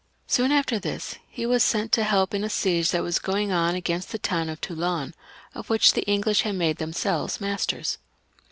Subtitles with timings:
[0.25, 3.75] Soon after this he was sent to help in a siege that was going on
[3.75, 5.13] against the town of Toulon,
[5.53, 7.99] of which the English had made themselves masters.